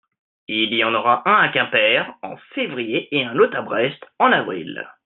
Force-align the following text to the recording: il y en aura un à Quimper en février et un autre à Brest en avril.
il 0.47 0.73
y 0.73 0.83
en 0.83 0.95
aura 0.95 1.21
un 1.29 1.43
à 1.43 1.49
Quimper 1.49 2.15
en 2.23 2.35
février 2.55 3.07
et 3.15 3.23
un 3.23 3.37
autre 3.37 3.55
à 3.55 3.61
Brest 3.61 4.03
en 4.17 4.31
avril. 4.31 4.83